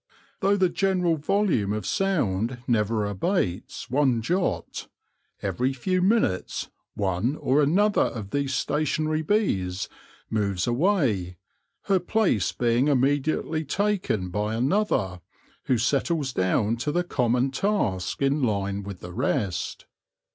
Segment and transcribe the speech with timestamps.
[0.39, 4.87] Though the general volume of sound never abates one jot,
[5.43, 9.89] every few minutes one or another of these station ary bees
[10.27, 11.37] moves away,
[11.83, 15.21] her place being immediately taken by another,
[15.65, 19.85] who settles down to the common task in line with the rest.